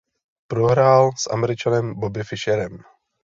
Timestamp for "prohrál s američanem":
0.47-1.93